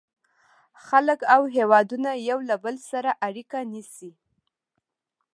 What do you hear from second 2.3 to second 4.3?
له بل سره اړیکه نیسي.